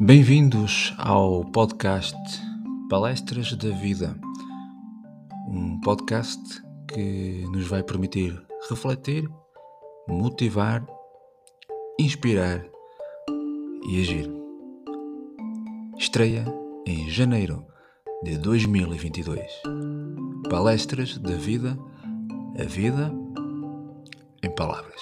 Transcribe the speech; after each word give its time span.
Bem-vindos 0.00 0.92
ao 0.98 1.44
podcast 1.44 2.14
Palestras 2.90 3.54
da 3.54 3.70
Vida, 3.70 4.14
um 5.48 5.80
podcast 5.80 6.42
que 6.88 7.46
nos 7.52 7.66
vai 7.68 7.82
permitir 7.82 8.38
refletir, 8.68 9.26
motivar, 10.08 10.84
inspirar 11.98 12.66
e 13.88 14.00
agir. 14.00 14.30
Estreia 15.96 16.44
em 16.86 17.08
janeiro 17.08 17.64
de 18.24 18.36
2022. 18.36 19.40
Palestras 20.50 21.16
da 21.16 21.36
Vida, 21.36 21.78
a 22.58 22.64
vida 22.64 23.10
em 24.42 24.54
palavras. 24.54 25.00